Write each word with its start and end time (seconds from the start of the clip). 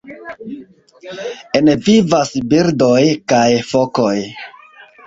En 1.61 1.69
vivas 1.89 2.35
birdoj 2.55 3.01
kaj 3.35 3.47
fokoj. 3.75 4.15